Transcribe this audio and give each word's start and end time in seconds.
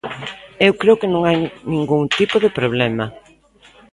Eu 0.67 0.73
creo 0.81 0.99
que 1.01 1.11
non 1.13 1.21
hai 1.27 1.39
ningún 1.73 2.01
tipo 2.17 2.35
de 2.43 2.53
problema. 2.57 3.05